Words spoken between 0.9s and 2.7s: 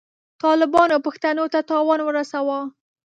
پښتنو ته تاوان ورساوه.